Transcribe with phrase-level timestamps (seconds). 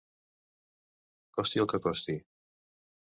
[1.39, 2.17] Costi el que costi.